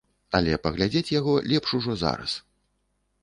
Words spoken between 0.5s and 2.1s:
паглядзець яго лепш ужо